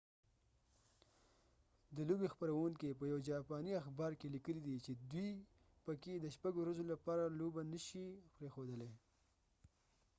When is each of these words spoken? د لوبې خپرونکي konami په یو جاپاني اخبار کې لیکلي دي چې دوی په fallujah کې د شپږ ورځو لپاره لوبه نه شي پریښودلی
د 1.95 1.97
لوبې 2.09 2.27
خپرونکي 2.33 2.87
konami 2.89 2.99
په 2.99 3.05
یو 3.11 3.19
جاپاني 3.29 3.71
اخبار 3.81 4.11
کې 4.19 4.33
لیکلي 4.35 4.61
دي 4.67 4.77
چې 4.85 4.91
دوی 5.11 5.31
په 5.41 5.43
fallujah 5.85 6.01
کې 6.03 6.13
د 6.17 6.25
شپږ 6.35 6.53
ورځو 6.57 6.83
لپاره 6.93 7.35
لوبه 7.39 7.61
نه 7.73 7.79
شي 7.87 8.05
پریښودلی 8.35 8.91